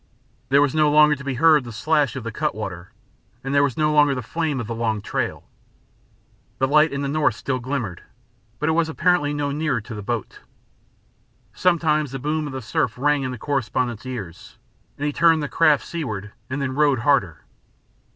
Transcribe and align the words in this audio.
There 0.49 0.63
was 0.63 0.73
no 0.73 0.89
longer 0.89 1.13
to 1.15 1.23
be 1.23 1.35
heard 1.35 1.63
the 1.63 1.71
slash 1.71 2.15
of 2.15 2.23
the 2.23 2.31
cut 2.31 2.55
water, 2.55 2.91
and 3.43 3.53
there 3.53 3.61
was 3.61 3.77
no 3.77 3.93
longer 3.93 4.15
the 4.15 4.23
flame 4.23 4.59
of 4.59 4.65
the 4.65 4.73
long 4.73 4.99
trail. 4.99 5.47
The 6.57 6.67
light 6.67 6.91
in 6.91 7.03
the 7.03 7.07
north 7.07 7.35
still 7.35 7.59
glimmered, 7.59 8.01
but 8.57 8.67
it 8.67 8.71
was 8.71 8.89
apparently 8.89 9.31
no 9.31 9.51
nearer 9.51 9.79
to 9.81 9.93
the 9.93 10.01
boat. 10.01 10.39
Sometimes 11.53 12.13
the 12.13 12.17
boom 12.17 12.47
of 12.47 12.53
the 12.53 12.63
surf 12.63 12.97
rang 12.97 13.21
in 13.21 13.29
the 13.29 13.37
correspondent's 13.37 14.07
ears, 14.07 14.57
and 14.97 15.05
he 15.05 15.13
turned 15.13 15.43
the 15.43 15.47
craft 15.47 15.85
seaward 15.85 16.31
then 16.47 16.63
and 16.63 16.75
rowed 16.77 17.01
harder. 17.01 17.43